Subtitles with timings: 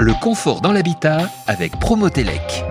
[0.00, 2.67] Le confort dans l'habitat avec Promotelec.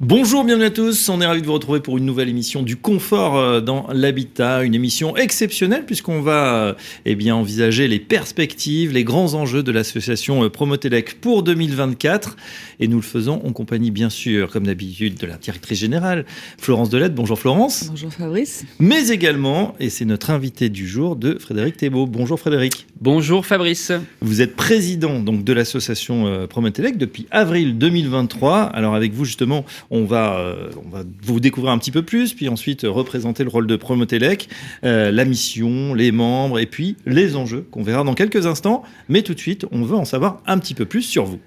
[0.00, 1.08] Bonjour, bienvenue à tous.
[1.08, 4.62] On est ravis de vous retrouver pour une nouvelle émission du confort euh, dans l'habitat,
[4.62, 6.74] une émission exceptionnelle puisqu'on va euh,
[7.04, 12.36] eh bien envisager les perspectives, les grands enjeux de l'association euh, Promotelec pour 2024
[12.80, 16.24] et nous le faisons en compagnie bien sûr comme d'habitude de la directrice générale
[16.58, 17.14] Florence Delette.
[17.14, 17.86] Bonjour Florence.
[17.90, 18.64] Bonjour Fabrice.
[18.78, 22.06] Mais également et c'est notre invité du jour de Frédéric Thébault.
[22.06, 22.86] Bonjour Frédéric.
[23.00, 23.92] Bonjour Fabrice.
[24.20, 28.62] Vous êtes président donc de l'association Promotelec depuis avril 2023.
[28.62, 29.57] Alors avec vous justement
[29.90, 33.50] on va, euh, on va vous découvrir un petit peu plus, puis ensuite représenter le
[33.50, 34.48] rôle de Promotelec,
[34.84, 38.82] euh, la mission, les membres, et puis les enjeux qu'on verra dans quelques instants.
[39.08, 41.40] Mais tout de suite, on veut en savoir un petit peu plus sur vous.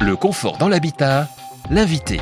[0.00, 1.28] Le confort dans l'habitat,
[1.70, 2.18] l'invité.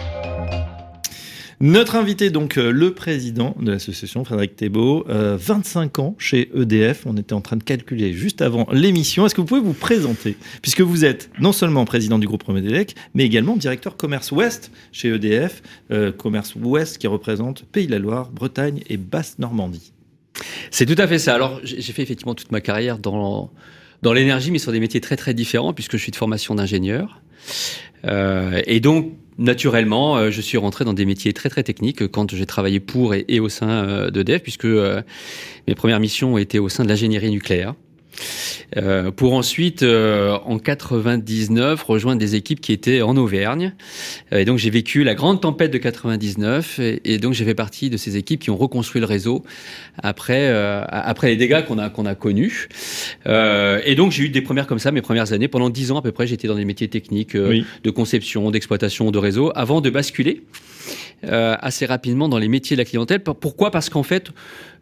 [1.61, 7.07] Notre invité, donc euh, le président de l'association, Frédéric Thébault, 25 euh, ans chez EDF.
[7.07, 9.25] On était en train de calculer juste avant l'émission.
[9.25, 10.37] Est-ce que vous pouvez vous présenter?
[10.61, 15.09] Puisque vous êtes non seulement président du groupe Promédélec, mais également directeur commerce ouest chez
[15.09, 19.95] EDF, euh, commerce ouest qui représente Pays de la Loire, Bretagne et Basse-Normandie.
[20.71, 21.35] C'est tout à fait ça.
[21.35, 23.51] Alors, j'ai fait effectivement toute ma carrière dans,
[24.03, 27.23] dans l'énergie, mais sur des métiers très très différents, puisque je suis de formation d'ingénieur.
[28.05, 32.47] et donc, naturellement, euh, je suis rentré dans des métiers très très techniques quand j'ai
[32.47, 35.03] travaillé pour et, au sein euh, de DEF, puisque euh,
[35.69, 37.75] mes premières missions étaient au sein de l'ingénierie nucléaire.
[38.77, 43.75] Euh, pour ensuite, euh, en 99, rejoindre des équipes qui étaient en Auvergne.
[44.33, 47.91] Euh, et donc j'ai vécu la grande tempête de 99, et, donc j'ai fait partie
[47.91, 49.45] de ces équipes qui ont reconstruit le réseau
[50.03, 50.47] après
[50.89, 52.69] après les dégâts qu'on a qu'on a connus.
[53.27, 55.49] et donc j'ai eu des premières comme ça, mes premières années.
[55.49, 59.19] Pendant dix ans à peu près, j'étais dans des métiers techniques de conception, d'exploitation de
[59.19, 60.43] réseau, avant de basculer
[61.23, 63.21] assez rapidement dans les métiers de la clientèle.
[63.21, 63.71] Pourquoi?
[63.71, 64.31] Parce qu'en fait,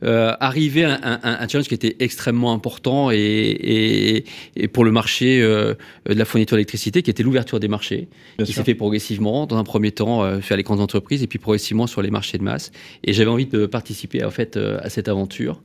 [0.05, 4.25] euh, arrivait un, un, un, challenge qui était extrêmement important et, et,
[4.57, 5.75] et pour le marché euh,
[6.09, 8.09] de la fourniture d'électricité, qui était l'ouverture des marchés,
[8.45, 9.47] qui s'est fait progressivement.
[9.47, 12.39] Dans un premier temps, euh, faire les grandes entreprises et puis progressivement sur les marchés
[12.39, 12.73] de masse.
[13.05, 15.63] Et j'avais envie de participer en fait euh, à cette aventure.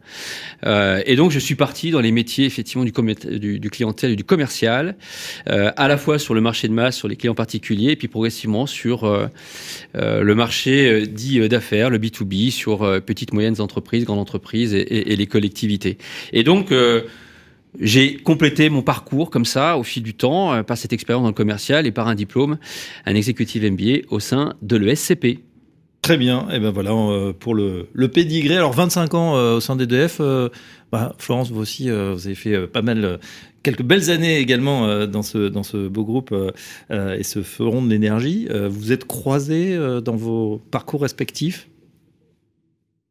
[0.65, 2.93] Euh, et donc, je suis parti dans les métiers effectivement du,
[3.39, 4.95] du, du clientèle et du commercial,
[5.45, 8.65] à la fois sur le marché de masse, sur les clients particuliers, et puis progressivement
[8.65, 9.29] sur
[9.93, 15.97] le marché dit d'affaires, le B2B, sur petites, moyennes entreprises, grandes entreprises et, les collectivités.
[16.33, 16.73] Et donc,
[17.79, 21.33] j'ai complété mon parcours comme ça au fil du temps par cette expérience dans le
[21.33, 22.57] commercial et par un diplôme,
[23.05, 25.39] un executive MBA au sein de l'ESCP.
[26.01, 26.91] Très bien, et ben voilà
[27.39, 28.55] pour le, le pédigré.
[28.55, 30.21] Alors 25 ans au sein d'EDF,
[30.91, 33.19] bah, Florence, vous aussi, vous avez fait pas mal
[33.63, 36.51] quelques belles années également euh, dans, ce, dans ce beau groupe euh,
[36.91, 38.47] euh, et ce front de l'énergie.
[38.69, 41.67] vous êtes croisés dans vos parcours respectifs?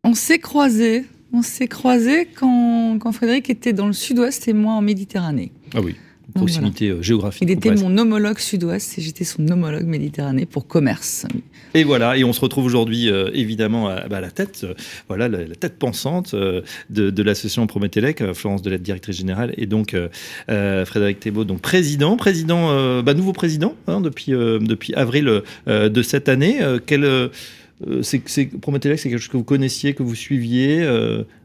[0.05, 1.05] On s'est croisés.
[1.33, 5.53] On s'est croisés quand, quand Frédéric était dans le sud-ouest et moi en Méditerranée.
[5.75, 5.95] Ah oui
[6.35, 7.43] proximité euh, géographique.
[7.43, 11.27] Il était mon homologue sud-ouest et j'étais son homologue méditerranéen pour commerce.
[11.75, 14.75] Et voilà, et on se retrouve aujourd'hui euh, évidemment à, bah, la tête, euh,
[15.09, 19.97] voilà la, tête pensante de, de l'association Prométélec, Florence Delette, directrice générale, et donc
[20.47, 26.61] Frédéric Thébault, donc président, président, bah, nouveau président hein, depuis depuis avril de cette année.
[26.87, 27.31] quel
[28.03, 30.85] c'est Prométélec, c'est quelque chose que vous connaissiez, que vous suiviez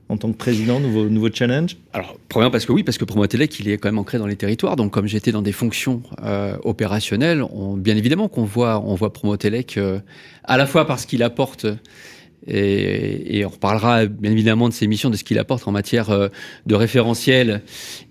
[0.10, 1.78] en tant que président, nouveau, nouveau challenge?
[1.94, 4.36] Alors, premièrement parce que oui, parce que Promotelec, il est quand même ancré dans les
[4.36, 4.76] territoires.
[4.76, 9.14] Donc, comme j'étais dans des fonctions euh, opérationnelles, on, bien évidemment qu'on voit, on voit
[9.14, 10.00] Promotelec euh,
[10.44, 11.66] à la fois parce qu'il apporte
[12.48, 16.30] et, on reparlera bien évidemment de ses missions, de ce qu'il apporte en matière euh,
[16.66, 17.62] de référentiel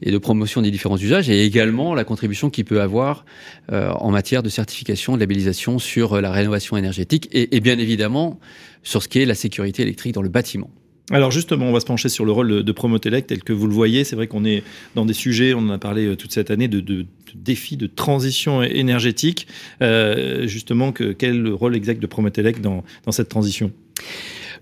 [0.03, 3.25] et de promotion des différents usages, et également la contribution qu'il peut avoir
[3.73, 8.41] euh, en matière de certification, de labellisation sur la rénovation énergétique, et, bien évidemment
[8.83, 10.71] sur ce qui est la sécurité électrique dans le bâtiment.
[11.11, 13.75] Alors justement, on va se pencher sur le rôle de, Promotelec tel que vous le
[13.75, 14.05] voyez.
[14.05, 14.63] C'est vrai qu'on est
[14.95, 18.63] dans des sujets, on en a parlé euh, toute cette année, de, défis de transition
[18.63, 19.47] énergétique.
[19.83, 23.73] Euh, justement, quel le rôle exact de Promotelec dans, cette transition?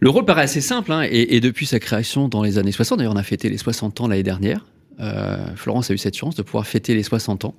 [0.00, 3.12] Le rôle paraît assez simple, hein, et, depuis sa création dans les années 60, d'ailleurs
[3.12, 4.66] on a fêté les 60 ans l'année dernière,
[5.00, 7.54] euh, Florence a eu cette chance de pouvoir fêter les 60 ans.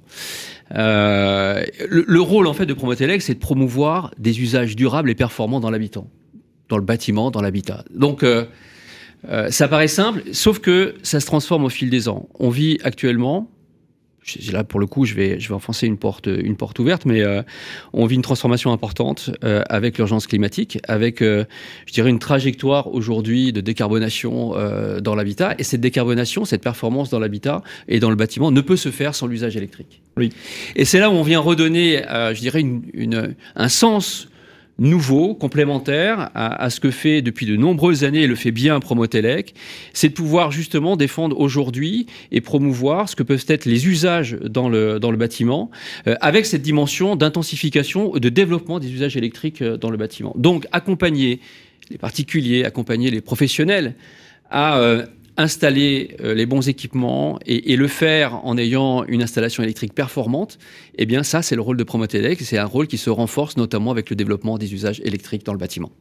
[0.72, 5.70] le, rôle en fait de Promotelec, c'est de promouvoir des usages durables et performants dans
[5.70, 6.08] l'habitant,
[6.70, 7.84] dans le bâtiment, dans l'habitat.
[7.94, 8.24] Donc
[9.30, 12.28] euh, ça paraît simple, sauf que ça se transforme au fil des ans.
[12.40, 13.50] On vit actuellement,
[14.52, 17.22] là pour le coup, je vais, je vais enfoncer une porte, une porte ouverte, mais
[17.22, 17.42] euh,
[17.94, 21.46] on vit une transformation importante euh, avec l'urgence climatique, avec, je
[21.92, 24.54] dirais, une trajectoire aujourd'hui de décarbonation
[25.02, 25.56] dans l'habitat.
[25.58, 29.16] Et cette décarbonation, cette performance dans l'habitat et dans le bâtiment ne peut se faire
[29.16, 30.02] sans l'usage électrique.
[30.18, 30.30] Oui.
[30.76, 34.28] Et c'est là où on vient redonner, je dirais, une, une, un sens
[34.80, 39.54] nouveau, complémentaire à, ce que fait depuis de nombreuses années et le fait bien Promotelec,
[39.94, 44.70] c'est de pouvoir justement défendre aujourd'hui et promouvoir ce que peuvent être les usages dans
[44.70, 45.70] le, dans le bâtiment,
[46.08, 50.34] euh, avec cette dimension d'intensification, de développement des usages électriques euh, dans le bâtiment.
[50.36, 51.40] Donc accompagner
[51.90, 53.96] les particuliers, accompagner les professionnels
[54.50, 55.06] à euh,
[55.42, 60.60] installer euh, les bons équipements et, le faire en ayant une installation électrique performante,
[60.98, 63.92] eh bien ça c'est le rôle de Promotelec, c'est un rôle qui se renforce notamment
[63.92, 65.92] avec le développement des usages électriques dans le bâtiment.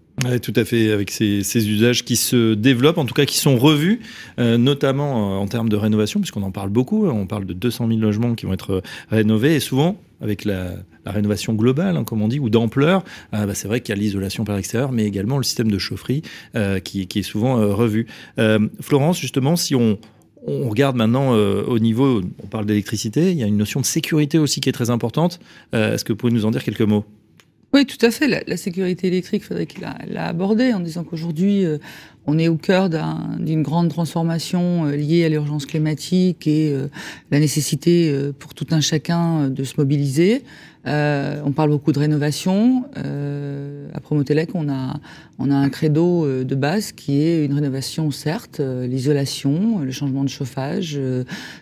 [0.42, 4.00] Tout à fait, avec ces, usages qui se développent, en tout cas qui sont revus,
[4.38, 8.00] euh, notamment en termes de rénovation, puisqu'on en parle beaucoup, on parle de 200 000
[8.00, 10.76] logements qui vont être rénovés, et souvent avec la,
[11.06, 13.02] rénovation globale, hein, comme on dit, ou d'ampleur,
[13.34, 15.78] euh, bah, c'est vrai qu'il y a l'isolation par l'extérieur, mais également le système de
[15.78, 16.22] chaufferie
[16.55, 18.06] euh, qui, est souvent euh, revu.
[18.81, 19.99] Florence, justement, si on,
[20.46, 24.61] regarde maintenant au niveau, on parle d'électricité, il y a une notion de sécurité aussi
[24.61, 25.38] qui est très importante.
[25.75, 27.05] Est-ce que vous pouvez nous en dire quelques mots?
[27.75, 28.26] Oui, tout à fait.
[28.26, 31.66] La, sécurité électrique, Frédéric l'a abordé en disant qu'aujourd'hui,
[32.26, 32.88] on est au cœur
[33.38, 36.88] d'une grande transformation euh, liée à l'urgence climatique et euh,
[37.31, 40.43] la nécessité euh, pour tout un chacun de se mobiliser.
[40.84, 42.84] on parle beaucoup de rénovation.
[42.96, 44.99] à Promotelec, on a,
[45.38, 50.31] on a un credo de base qui est une rénovation, certes, l'isolation, le changement de
[50.31, 50.99] chauffage,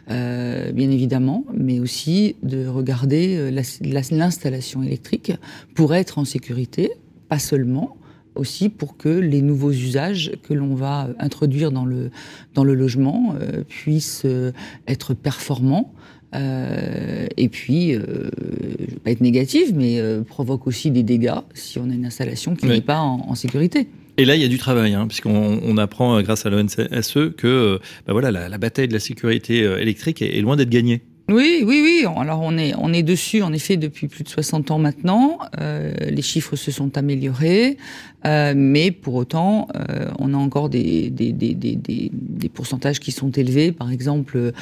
[0.08, 3.50] bien évidemment, mais aussi de regarder
[4.12, 5.32] l'installation électrique
[5.74, 6.92] pour être en sécurité,
[7.28, 7.96] pas seulement,
[8.34, 12.10] aussi pour que les nouveaux usages que l'on va introduire dans le,
[12.54, 14.52] dans le logement euh, puissent euh,
[14.86, 15.92] être performants.
[16.34, 21.88] Euh, et puis, je vais pas être négative, mais provoque aussi des dégâts si on
[21.88, 23.88] a une installation qui n'est pas en, sécurité.
[24.18, 27.80] Et là, il y a du travail, hein, puisqu'on on apprend grâce à l'ONSE que
[28.06, 31.00] bah voilà, la, bataille de la sécurité électrique est loin d'être gagnée.
[31.30, 32.06] Oui, oui, oui.
[32.16, 35.38] Alors on est, on est dessus en effet depuis plus de 60 ans maintenant.
[35.60, 37.76] Euh, les chiffres se sont améliorés,
[38.24, 43.12] euh, mais pour autant, euh, on a encore des, des, des, des, des pourcentages qui
[43.12, 43.72] sont élevés.
[43.72, 44.52] Par exemple,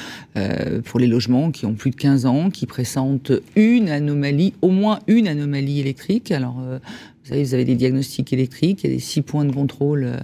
[0.84, 4.98] pour les logements qui ont plus de 15 ans, qui pressentent une anomalie, au moins
[5.06, 6.32] une anomalie électrique.
[6.32, 9.52] Alors vous savez, vous avez des diagnostics électriques, il y a des six points de
[9.52, 10.16] contrôle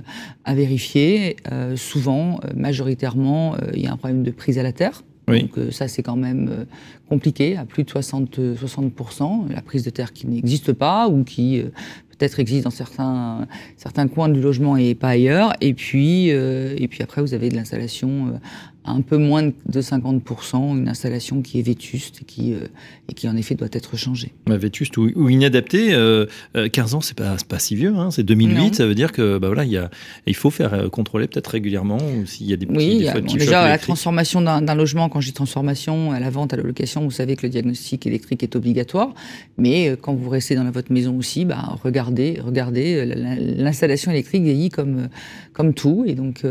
[0.44, 1.36] à vérifier.
[1.76, 5.04] Souvent, majoritairement, il y a un problème de prise à la terre.
[5.40, 6.64] Donc euh, ça, c'est quand même euh,
[7.08, 11.60] compliqué, à plus de 60, 60%, la prise de terre qui n'existe pas ou qui
[11.60, 11.64] euh,
[12.10, 13.46] peut-être existe dans certains,
[13.76, 15.52] certains coins du logement et pas ailleurs.
[15.60, 18.38] Et puis, et puis après, vous avez de l'installation
[18.84, 22.66] un peu moins de 50%, une installation qui est vétuste et qui, euh,
[23.08, 24.32] et qui en effet doit être changée.
[24.46, 28.74] vétuste ou, ou inadaptée, 15 euh, ans, c'est pas, pas si vieux, hein, c'est 2008,
[28.74, 29.88] ça veut dire que bah voilà, y a,
[30.26, 33.68] il faut faire euh, contrôler peut-être régulièrement s'il y a des petits, oui, des déjà
[33.68, 37.10] la transformation d'un logement, quand je dis transformation, à la vente, à la location, vous
[37.10, 39.14] savez que le diagnostic électrique est obligatoire,
[39.58, 45.08] mais quand vous restez dans votre maison aussi, bah, regardez, regardez, l'installation électrique vieillit comme,
[45.52, 46.42] comme tout, et donc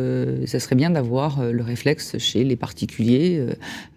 [0.46, 3.54] ça serait bien d'avoir le réflexe chez les particuliers euh,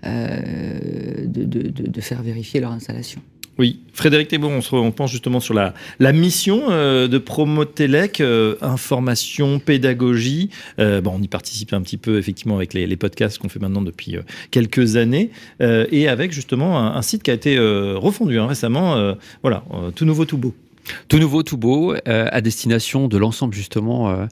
[0.07, 3.21] euh, de, faire vérifier leur installation.
[3.57, 8.21] Oui, Frédéric Thébault, on, pense justement sur la, la mission euh, de Promotelec,
[8.61, 10.51] information, pédagogie.
[10.79, 14.17] bon, on y participe un petit peu effectivement avec les, podcasts qu'on fait maintenant depuis
[14.51, 15.31] quelques années
[15.61, 19.15] et avec justement un, site qui a été refondu hein, récemment.
[19.43, 20.53] voilà, tout nouveau, tout beau.
[21.09, 24.27] Tout nouveau, tout beau, à destination de l'ensemble justement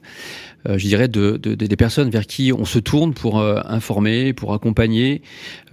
[0.67, 4.33] euh, je dirais, de, de, des personnes vers qui on se tourne pour euh, informer,
[4.33, 5.21] pour accompagner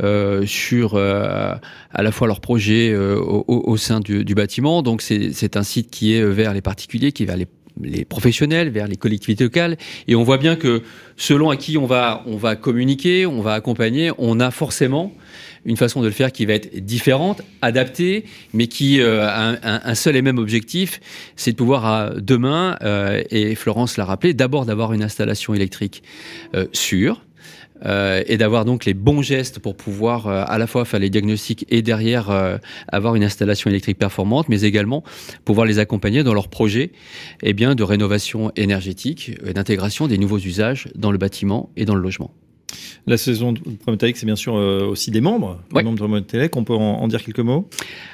[0.03, 4.83] euh, sur à la fois leurs projets au, au, sein du, du bâtiment.
[4.83, 7.47] Donc c'est un site qui est vers les particuliers, qui est vers les
[7.82, 9.76] les professionnels, vers les collectivités locales.
[10.08, 10.82] Et on voit bien que
[11.16, 15.14] selon à qui on va, on va communiquer, on va accompagner, on a forcément
[15.64, 19.94] une façon de le faire qui va être différente, adaptée, mais qui euh, a un,
[19.94, 21.00] seul et même objectif,
[21.37, 26.02] c'est de pouvoir à, demain, euh, et Florence l'a rappelé, d'abord d'avoir une installation électrique
[26.54, 27.22] euh, sûre,
[27.87, 31.10] euh, et d'avoir donc les bons gestes pour pouvoir euh, à la fois faire les
[31.10, 32.58] diagnostics et derrière euh,
[32.88, 35.02] avoir une installation électrique performante, mais également
[35.44, 36.92] pouvoir les accompagner dans leurs projets
[37.42, 41.94] eh bien, de rénovation énergétique et d'intégration des nouveaux usages dans le bâtiment et dans
[41.94, 42.32] le logement.
[43.06, 46.54] La saison de Promotelec, c'est bien sûr aussi des membres, des membres de Promotelec.
[46.54, 47.68] On peut en, dire quelques mots?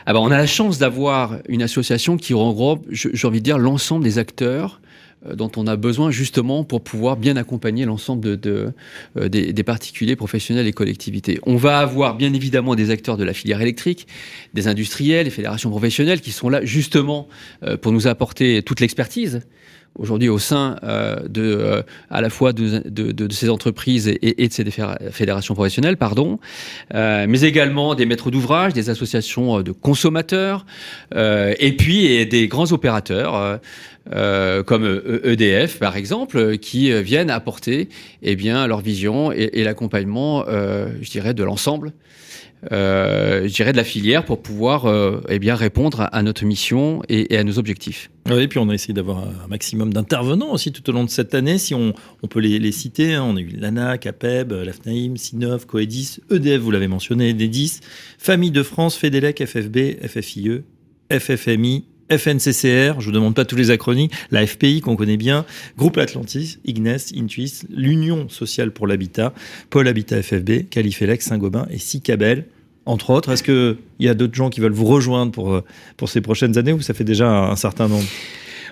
[0.07, 3.59] Ah bah, On a la chance d'avoir une association qui regroupe, j'ai envie de dire,
[3.59, 4.81] l'ensemble des acteurs
[5.35, 8.73] dont on a besoin justement pour pouvoir bien accompagner l'ensemble de,
[9.17, 11.39] euh, des, des, particuliers, professionnels et collectivités.
[11.47, 14.07] On va avoir bien évidemment des acteurs de la filière électrique,
[14.55, 17.29] des industriels, des fédérations professionnelles qui sont là justement
[17.81, 19.43] pour nous apporter toute l'expertise
[19.99, 24.45] aujourd'hui au sein euh, de, euh, à la fois de, de, de, ces entreprises et,
[24.45, 24.65] et, de ces
[25.11, 26.39] fédérations professionnelles, pardon,
[26.95, 30.67] euh, mais également des maîtres d'ouvrage, des associations de consommateurs,
[31.15, 33.61] euh, et puis et des grands opérateurs.
[34.15, 37.89] Euh, comme EDF par exemple, qui viennent apporter
[38.23, 41.93] eh bien, leur vision et, l'accompagnement, je dirais, de l'ensemble
[42.73, 47.03] euh, je dirais, de la filière pour pouvoir euh, eh bien, répondre à, notre mission
[47.09, 48.11] et, à nos objectifs.
[48.31, 51.35] Et puis on a essayé d'avoir un maximum d'intervenants aussi tout au long de cette
[51.35, 51.59] année.
[51.59, 51.93] Si on,
[52.29, 56.89] peut les, citer, hein, on a eu l'ANA, CAPEB, l'AFNAIM, SINOV, Coedis, EDF, vous l'avez
[56.89, 57.81] mentionné, DEDIS,
[58.19, 60.63] Famille de France, FEDELEC, FFB, FFIE,
[61.13, 65.45] FFMI, FNCCR, je ne vous demande pas tous les acronymes, la FPI qu'on connaît bien,
[65.77, 69.33] Groupe Atlantis, Ignes, Intuis, l'Union sociale pour l'habitat,
[69.71, 72.47] Pôle Habitat FFB, Califelex, Saint-Gobain et Sicabel
[72.87, 73.33] entre autres.
[73.33, 75.65] Est-ce qu'il y a d'autres gens qui veulent vous rejoindre pour, euh,
[75.97, 78.07] pour ces prochaines années ou ça fait déjà un, un certain nombre?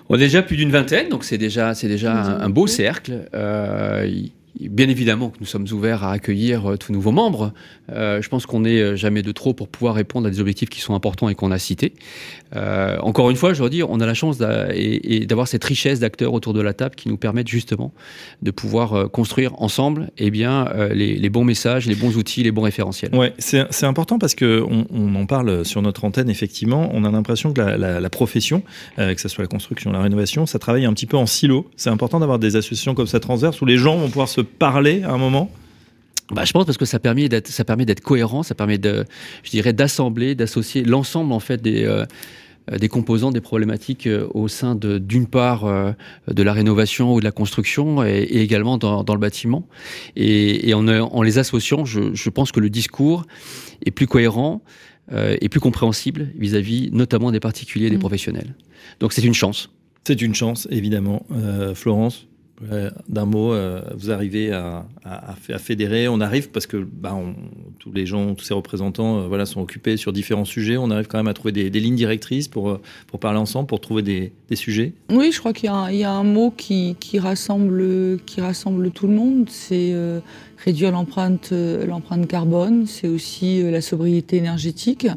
[0.08, 3.28] On a déjà plus d'une vingtaine, donc c'est déjà, c'est déjà un, un, beau cercle.
[3.34, 4.08] Euh,
[4.60, 7.52] Bien évidemment que nous sommes ouverts à accueillir euh, tous nouveaux membres.
[7.92, 10.70] Euh, je pense qu'on n'est euh, jamais de trop pour pouvoir répondre à des objectifs
[10.70, 11.92] qui sont importants et qu'on a cités.
[12.56, 16.32] Euh, encore une fois, je veux dire, on a la chance d'avoir cette richesse d'acteurs
[16.32, 17.92] autour de la table qui nous permettent justement
[18.42, 23.14] de pouvoir construire ensemble eh bien, les, bons messages, les bons outils, les bons référentiels.
[23.14, 26.90] Ouais, c'est important parce qu'on on en parle sur notre antenne, effectivement.
[26.92, 28.62] On a l'impression que la, profession,
[28.96, 31.68] que ce soit la construction, la rénovation, ça travaille un petit peu en silo.
[31.76, 35.02] C'est important d'avoir des associations comme ça transverses où les gens vont pouvoir se parler
[35.02, 35.50] à un moment?
[36.30, 39.04] Bah, je pense parce que ça permet d'être, ça permet d'être cohérent, ça permet de,
[39.42, 41.84] je dirais, d'assembler, d'associer l'ensemble en fait des
[42.70, 45.92] euh, des composants, des problématiques euh, au sein de d'une part euh,
[46.28, 49.68] de la rénovation ou de la construction et, et également dans, dans, le bâtiment.
[50.16, 53.26] Et, et en, en, les associant, je, je, pense que le discours
[53.84, 54.62] est plus cohérent
[55.12, 58.00] euh, et plus compréhensible vis-à-vis -vis, notamment des particuliers et des mmh.
[58.00, 58.54] professionnels.
[59.00, 59.70] Donc c'est une chance.
[60.06, 61.24] C'est une chance, évidemment.
[61.74, 62.26] Florence
[62.70, 66.08] euh, D'un mot, euh, vous arrivez à, à, fédérer.
[66.08, 67.18] On arrive parce que bah,
[67.78, 70.76] tous les gens, tous ces représentants, euh, voilà, sont occupés sur différents sujets.
[70.76, 74.02] On arrive quand même à trouver des, lignes directrices pour pour parler ensemble, pour trouver
[74.02, 74.92] des, sujets.
[75.10, 79.14] Oui, je crois qu'il y, a un mot qui, qui rassemble qui rassemble tout le
[79.14, 79.46] monde.
[79.48, 79.92] C'est
[80.64, 82.86] réduire l'empreinte l'empreinte carbone.
[82.86, 85.08] C'est aussi la sobriété énergétique.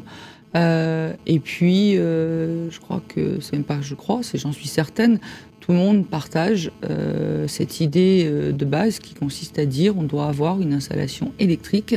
[0.56, 4.68] Euh, et puis, euh, je crois que c'est même pas je crois, c'est j'en suis
[4.68, 5.20] certaine,
[5.60, 10.26] tout le monde partage euh, cette idée de base qui consiste à dire on doit
[10.26, 11.94] avoir une installation électrique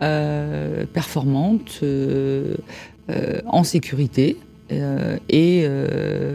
[0.00, 1.82] performante,
[3.46, 4.36] en sécurité.
[5.28, 5.66] Et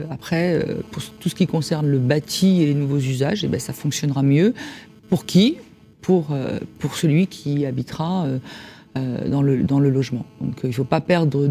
[0.09, 3.59] après, pour tout ce qui concerne le bâti et les nouveaux usages, et eh ben,
[3.59, 4.53] ça fonctionnera mieux.
[5.09, 5.57] Pour qui?
[6.01, 6.27] Pour,
[6.79, 8.25] pour celui qui habitera
[8.95, 10.25] dans, le, dans le logement.
[10.41, 11.49] Donc il ne faut pas perdre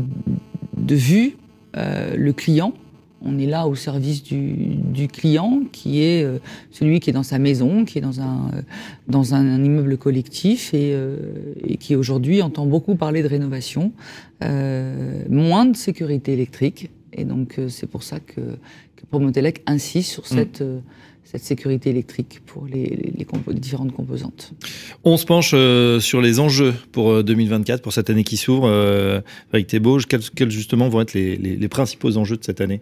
[0.77, 1.37] de vue
[1.75, 2.73] le client
[3.21, 6.39] on est là au service du, du client, qui est euh,
[6.71, 8.63] celui qui est dans sa maison, qui est dans un, euh,
[9.09, 11.17] dans un, un immeuble collectif et, euh,
[11.65, 13.93] et qui aujourd'hui entend beaucoup parler de rénovation,
[14.45, 16.91] euh, moins de sécurité électrique.
[17.13, 20.27] Et donc euh, c'est pour ça que, que Promotelec insiste sur mmh.
[20.27, 20.61] cette...
[20.61, 20.83] Mmh
[21.31, 23.13] cette sécurité électrique pour les,
[23.49, 24.53] différentes composantes.
[25.05, 28.67] On se penche euh, sur les enjeux pour 2024, pour cette année qui s'ouvre.
[28.67, 29.21] Euh,
[29.53, 32.81] avec Thébault, quels, justement vont être les principaux enjeux de cette année?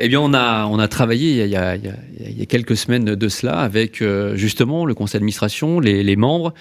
[0.00, 2.42] Eh bien, on a, on a travaillé il y a, il, y a, il y
[2.42, 6.54] a, quelques semaines de cela avec euh, justement le conseil d'administration, les, les, membres,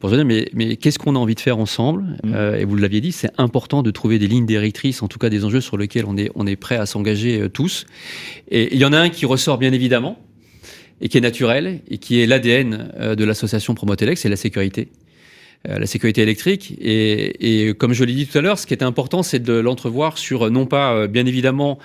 [0.00, 2.18] pour se dire mais, mais qu'est-ce qu'on a envie de faire ensemble?
[2.24, 2.32] Mmh.
[2.34, 5.28] euh, Et vous l'aviez dit, c'est important de trouver des lignes directrices, en tout cas
[5.28, 7.86] des enjeux sur lesquels on est, on est prêt à s'engager euh, tous.
[8.50, 10.18] Et il y en a un qui ressort bien évidemment
[11.02, 14.88] et qui est naturel et qui est l'ADN de l'association Promotelec, c'est la sécurité
[15.68, 16.74] la sécurité électrique.
[16.80, 19.54] Et, et comme je l'ai dit tout à l'heure, ce qui est important, c'est de
[19.54, 21.80] l'entrevoir sur non pas, bien évidemment,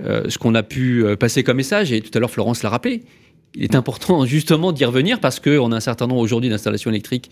[0.00, 3.02] ce qu'on a pu euh, passer comme message, et tout à l'heure Florence l'a rappelé,
[3.56, 7.30] il est important justement d'y revenir parce qu'on a un certain nombre aujourd'hui d'installations électriques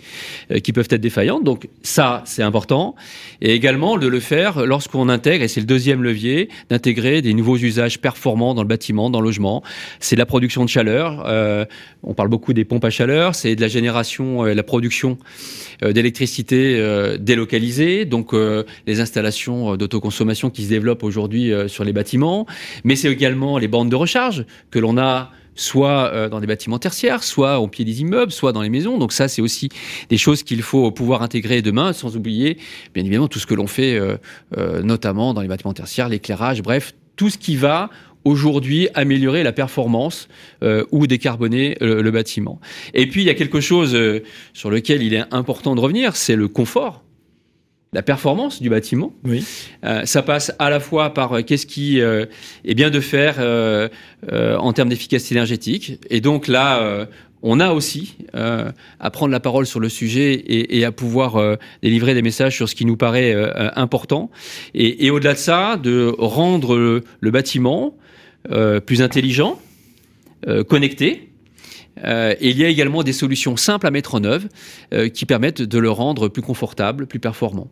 [0.51, 1.45] euh, qui peuvent être défaillantes.
[1.45, 2.95] Donc ça, c'est important.
[3.43, 7.57] Et également de le faire lorsqu'on intègre, et c'est le deuxième levier, d'intégrer des nouveaux
[7.57, 9.63] usages performants dans le bâtiment, dans le logement.
[10.01, 11.25] C'est la production de chaleur.
[11.27, 11.65] Euh,
[12.03, 13.35] on parle beaucoup des pompes à chaleur.
[13.35, 15.19] C'est de la génération euh, la production
[15.83, 16.55] euh, d'électricité
[17.19, 18.05] délocalisée.
[18.05, 18.33] Donc
[18.87, 22.47] les installations d'autoconsommation qui se développent aujourd'hui sur les bâtiments.
[22.85, 26.79] Mais c'est également les bornes de recharge que l'on a soit euh, dans des bâtiments
[26.79, 28.99] tertiaires, soit au pied des immeubles, soit dans les maisons.
[28.99, 29.69] Donc ça, c'est aussi
[30.09, 32.59] des choses qu'il faut pouvoir intégrer demain, sans oublier,
[32.95, 34.17] bien évidemment, tout ce que l'on fait, euh,
[34.57, 37.91] euh, notamment dans les bâtiments tertiaires, l'éclairage, bref, tout ce qui va
[38.25, 40.29] aujourd'hui améliorer la performance
[40.63, 42.59] euh, ou décarboner le, le, bâtiment.
[42.95, 43.97] Et puis, il y a quelque chose
[44.55, 47.05] sur lequel il est important de revenir, c'est le confort
[47.95, 49.13] la performance du bâtiment.
[49.25, 49.45] Oui.
[49.85, 52.27] Euh, ça passe à la fois par euh, qu'est-ce qui euh,
[52.65, 53.89] est bien de faire euh,
[54.31, 56.01] euh, en termes d'efficacité énergétique.
[56.11, 57.07] Et donc là, euh,
[57.43, 61.37] on a aussi euh, à prendre la parole sur le sujet et, et à pouvoir
[61.37, 63.33] euh, délivrer des messages sur ce qui nous paraît
[63.77, 64.31] important.
[64.75, 67.97] Et, et au-delà de ça, de rendre le, le bâtiment
[68.51, 69.61] euh, plus intelligent,
[70.49, 71.29] euh, connecté.
[72.03, 74.49] Euh, et il y a également des solutions simples à mettre en œuvre
[74.93, 77.69] euh, qui permettent de le rendre plus confortable, plus performant.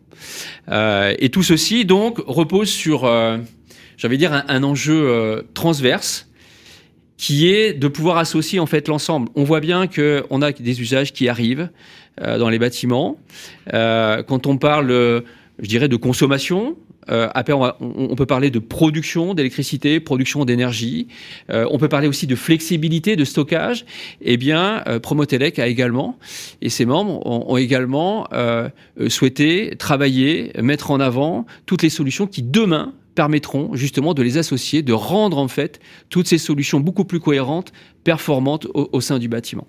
[0.69, 3.09] Euh, et tout ceci donc repose sur,
[3.97, 6.29] j'avais dire, un, enjeu transverse
[7.17, 9.29] qui est de pouvoir associer en fait l'ensemble.
[9.35, 11.69] On voit bien que on a des usages qui arrivent
[12.21, 13.17] dans les bâtiments.
[13.71, 14.89] Quand on parle,
[15.59, 16.75] je dirais, de consommation,
[17.09, 17.29] euh,
[17.79, 21.07] on, peut parler de production d'électricité, production d'énergie.
[21.49, 23.85] Euh, on peut parler aussi de flexibilité, de stockage.
[24.21, 26.17] Eh bien, euh, Promotelec a également,
[26.61, 28.27] et ses membres ont, également
[29.07, 34.81] souhaité travailler, mettre en avant toutes les solutions qui demain permettront justement de les associer,
[34.81, 35.79] de rendre en fait
[36.09, 37.71] toutes ces solutions beaucoup plus cohérentes,
[38.03, 39.67] performantes au sein du bâtiment.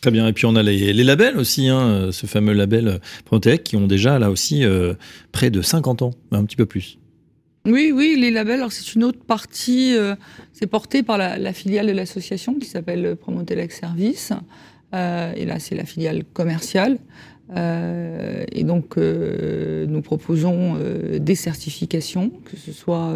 [0.00, 0.26] Très bien.
[0.26, 4.18] Et puis on a les, labels aussi, hein, ce fameux label Protec qui ont déjà
[4.18, 4.94] là aussi euh,
[5.30, 6.98] près de 50 ans, un petit peu plus.
[7.66, 10.14] Oui, oui, les labels, alors c'est une autre partie, euh,
[10.54, 14.32] c'est porté par la, filiale de l'association qui s'appelle Promotelec Service.
[14.94, 16.98] Euh, et là, c'est la filiale commerciale.
[17.56, 20.78] Et donc, nous proposons
[21.18, 23.12] des certifications, que ce soit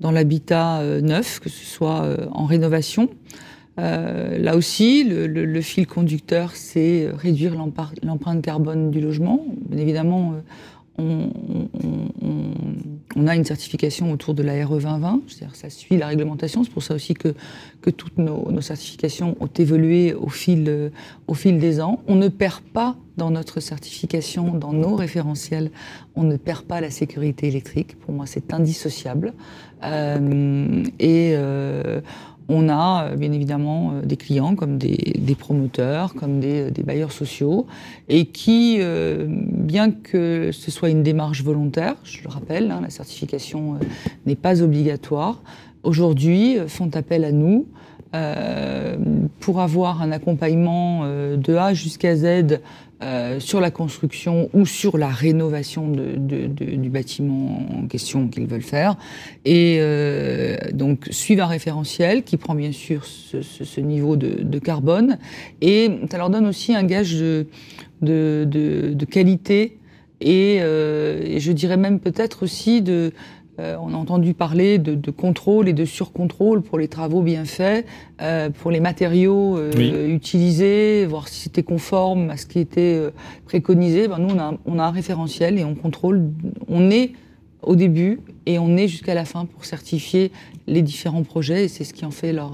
[0.00, 3.10] dans l'habitat neuf, que ce soit en rénovation.
[3.78, 7.54] Euh, là aussi, le, fil conducteur, c'est réduire
[8.02, 9.44] l'empreinte carbone du logement.
[9.68, 10.34] Bien évidemment,
[10.98, 11.26] euh,
[13.16, 16.64] on, a une certification autour de la RE 2020, c'est-à-dire ça suit la réglementation.
[16.64, 17.34] C'est pour ça aussi que,
[17.90, 20.90] toutes nos, certifications ont évolué au fil,
[21.28, 22.00] des ans.
[22.08, 25.70] On ne perd pas dans notre certification, dans nos référentiels,
[26.14, 27.98] on ne perd pas la sécurité électrique.
[27.98, 29.34] Pour moi, c'est indissociable.
[29.82, 31.34] Euh, et
[32.48, 37.12] on a euh, bien évidemment euh, des clients comme des, promoteurs, comme des, des bailleurs
[37.12, 37.66] sociaux,
[38.08, 42.90] et qui, euh, bien que ce soit une démarche volontaire, je le rappelle, hein, la
[42.90, 43.78] certification euh,
[44.26, 45.42] n'est pas obligatoire,
[45.82, 47.66] aujourd'hui euh, font appel à nous
[48.14, 48.96] euh,
[49.40, 52.60] pour avoir un accompagnement euh, de A jusqu'à Z
[53.02, 58.96] euh, sur la construction ou sur la rénovation du bâtiment en question qu'ils veulent faire.
[59.44, 65.18] Et euh, donc suivent un référentiel qui prend bien sûr ce, niveau de, carbone.
[65.60, 69.76] Et ça leur donne aussi un gage de, qualité
[70.24, 73.12] euh, et je dirais même peut-être aussi de...
[73.58, 77.44] euh, on a entendu parler de, de contrôle et de surcontrôle pour les travaux bien
[77.44, 77.86] faits,
[78.20, 79.92] euh, pour les matériaux euh, Oui.
[80.14, 83.00] utilisés, voir si c'était conforme à ce qui était
[83.46, 84.08] préconisé.
[84.08, 86.30] Ben, nous, on a, on a un référentiel et on contrôle.
[86.68, 87.12] On est
[87.62, 90.30] au début et on est jusqu'à la fin pour certifier
[90.66, 92.52] les différents projets et c'est ce qui en fait leur,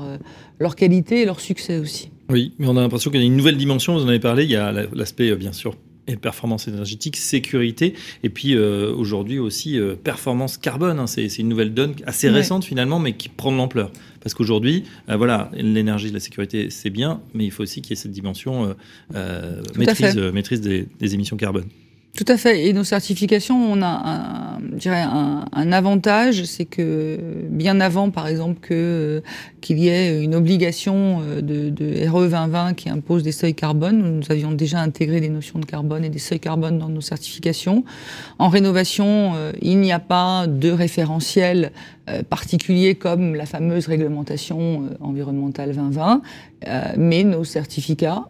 [0.59, 2.11] leur qualité et leur succès aussi.
[2.31, 4.45] Oui, mais on a l'impression qu'il y a une nouvelle dimension, vous en avez parlé,
[4.45, 5.75] il y a la- l'aspect bien sûr
[6.09, 10.99] et performance énergétique, sécurité, et puis euh, aujourd'hui aussi euh, performance carbone.
[10.99, 11.07] hein.
[11.07, 12.35] c'est c'est une nouvelle donne assez Ouais.
[12.35, 13.93] récente finalement, mais qui prend de l'ampleur.
[14.21, 17.93] Parce qu'aujourd'hui, euh, voilà, l'énergie, la sécurité, c'est bien, mais il faut aussi qu'il y
[17.95, 18.75] ait cette dimension euh,
[19.15, 21.65] euh, maîtrise, euh, maîtrise des, des émissions carbone.
[22.15, 22.67] Tout à fait.
[22.67, 28.69] Et nos certifications, on a un, je un, avantage, c'est que bien avant, par exemple,
[28.71, 29.23] euh,
[29.63, 34.19] qu'il y ait une obligation euh, de, de RE 2020 qui impose des seuils carbone,
[34.19, 37.83] nous avions déjà intégré des notions de carbone et des seuils carbone dans nos certifications.
[38.39, 41.73] En rénovation, euh, il n'y a pas de référentiel
[42.11, 46.23] euh, particulier comme la fameuse réglementation euh, environnementale 2020,
[46.69, 48.25] euh, mais nos certificats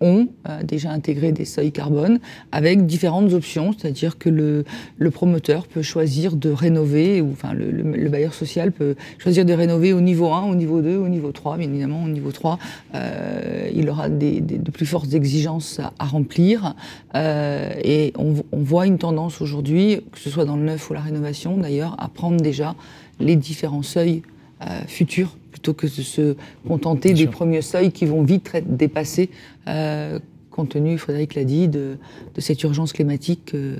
[0.00, 0.28] ont
[0.64, 2.18] déjà intégré des seuils carbone
[2.52, 4.64] avec différentes options, c'est-à-dire que le,
[4.98, 9.44] le promoteur peut choisir de rénover, ou enfin le, le- le bailleur social peut choisir
[9.44, 11.56] de rénover au niveau 1, au niveau 2, au niveau 3.
[11.58, 12.58] Bien évidemment, au niveau 3,
[12.94, 16.74] euh, il aura des, des- de plus fortes exigences à, à remplir.
[17.14, 20.94] Euh, et on, on voit une tendance aujourd'hui, que ce soit dans le neuf ou
[20.94, 22.74] la rénovation d'ailleurs, à prendre déjà
[23.20, 24.22] les différents seuils
[24.62, 27.30] euh, futurs plutôt que de se contenter Bien des sûr.
[27.30, 29.30] premiers seuils qui vont vite être dépassés
[29.68, 30.18] euh,
[30.50, 31.96] compte tenu, Frédéric l'a dit, de,
[32.34, 33.76] de cette urgence climatique euh,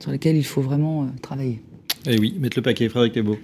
[0.00, 1.60] sur laquelle il faut vraiment euh, travailler.
[2.06, 3.36] Et Eh oui, mettre le paquet, Frédéric Lebeau.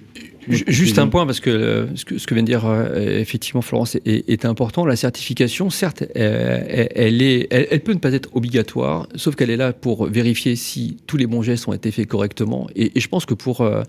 [0.49, 3.19] Ju- Juste un point, parce que euh, ce que, ce que vient de dire euh,
[3.19, 4.85] effectivement Florence est, est important.
[4.87, 9.51] La certification, certes, elle, elle est, elle, elle peut ne pas être obligatoire, sauf qu'elle
[9.51, 12.69] est là pour vérifier si tous les bons gestes ont été faits correctement.
[12.77, 13.83] Et, et je pense que pour euh,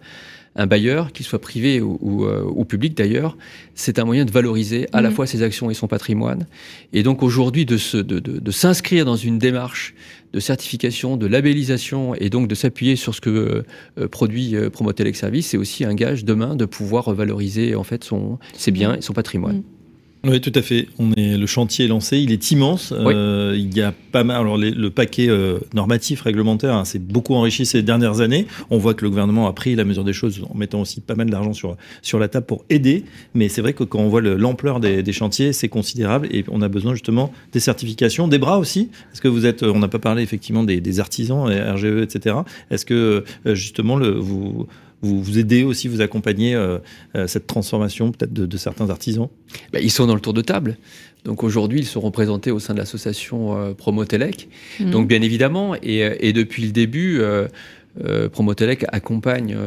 [0.55, 3.37] un bailleur, qu'il soit privé ou, ou, ou public d'ailleurs,
[3.73, 5.15] c'est un moyen de valoriser à la Mhm.
[5.15, 6.47] fois ses actions et son patrimoine.
[6.93, 9.93] Et donc aujourd'hui, de, se- de, de, de s'inscrire dans une démarche
[10.33, 13.63] de certification, de labellisation, et donc de s'appuyer sur ce que
[13.97, 18.03] euh, produit euh, Promotelec Service, c'est aussi un gage demain de pouvoir valoriser en fait
[18.03, 19.57] son, ses biens et son patrimoine.
[19.57, 19.63] Mhm.
[20.27, 20.87] Oui, tout à fait.
[20.97, 22.91] On est, le chantier est lancé, il est immense.
[22.97, 24.37] Euh, il y a pas mal.
[24.37, 28.47] Alors, les- le paquet euh, normatif, réglementaire, hein, s'est beaucoup enrichi ces dernières années.
[28.71, 31.13] On voit que le gouvernement a pris la mesure des choses en mettant aussi pas
[31.13, 33.03] mal d'argent sur, sur la table pour aider.
[33.35, 36.43] Mais c'est vrai que quand on voit le- l'ampleur des, des chantiers, c'est considérable et
[36.49, 38.89] on a besoin justement des certifications, des bras aussi.
[39.13, 42.37] Est-ce que vous êtes, on n'a pas parlé effectivement des, des artisans, RGE, etc.
[42.71, 44.65] Est-ce que euh, justement le, vous,
[45.05, 46.79] vous, vous aidez aussi, vous accompagnez euh,
[47.15, 49.29] euh, cette transformation peut-être de, de certains artisans?
[49.71, 50.77] Ben, ils sont dans le tour de table.
[51.23, 54.47] Donc aujourd'hui, ils seront présentés au sein de l'association euh, Promotelec.
[54.79, 54.91] Mhm.
[54.91, 57.47] Donc bien évidemment, et, et depuis le début, euh,
[58.03, 59.57] euh, Promotelec accompagne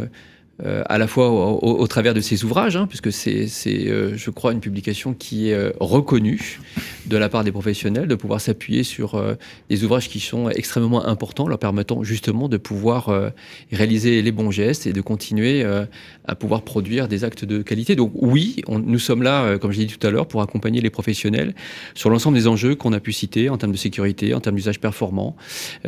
[0.64, 4.16] euh, à la fois au, au- au travers de ses ouvrages, hein, puisque c'est, euh,
[4.16, 6.60] je crois, une publication qui est euh, reconnue
[7.06, 9.34] de la part des professionnels, de pouvoir s'appuyer sur euh,
[9.70, 13.30] des ouvrages qui sont extrêmement importants, leur permettant justement de pouvoir euh,
[13.72, 15.84] réaliser les bons gestes et de continuer euh,
[16.26, 17.94] à pouvoir produire des actes de qualité.
[17.96, 20.80] Donc oui, on- nous sommes là, comme je l'ai dit tout à l'heure, pour accompagner
[20.80, 21.54] les professionnels
[21.94, 24.80] sur l'ensemble des enjeux qu'on a pu citer en termes de sécurité, en termes d'usage
[24.80, 25.36] performant,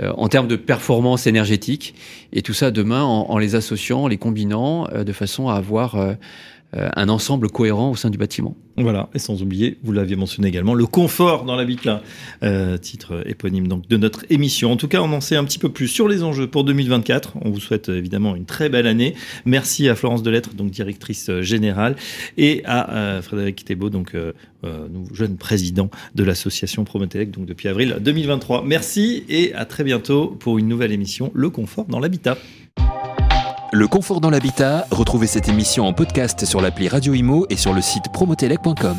[0.03, 1.95] en termes de performance énergétique,
[2.33, 4.60] et tout ça demain en, en les associant, en les combinant,
[4.93, 6.15] euh, de façon à avoir euh,
[6.77, 8.57] euh, un ensemble cohérent au sein du bâtiment.
[8.77, 12.01] Voilà, et sans oublier, vous l'aviez mentionné également, le confort dans l'habitat,
[12.81, 14.73] titre éponyme donc de notre émission.
[14.73, 17.35] En tout cas, on en sait un petit peu plus sur les enjeux pour 2024.
[17.43, 19.15] On vous souhaite évidemment une très belle année.
[19.45, 21.97] Merci à Florence Delettre, donc directrice générale,
[22.39, 24.17] et à Frédéric Thébault, donc
[24.63, 28.65] nouveau jeune président de l'association Promotelec, donc depuis avril 2023.
[28.65, 32.39] Merci et à très bientôt pour une nouvelle émission, Le confort dans l'habitat.
[33.73, 37.73] Le confort dans l'habitat, retrouvez cette émission en podcast sur l'appli Radio Imo et sur
[37.73, 38.97] le site promotelec.com.